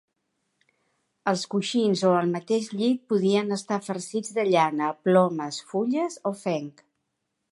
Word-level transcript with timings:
Els 1.31 1.43
coixins 1.51 2.01
o 2.11 2.13
el 2.21 2.31
mateix 2.37 2.69
llit 2.79 3.03
podien 3.13 3.55
estar 3.59 3.79
farcits 3.89 4.33
de 4.39 4.45
llana, 4.49 4.89
plomes, 5.09 5.63
fulles 5.75 6.21
o 6.31 6.35
fenc. 6.43 6.85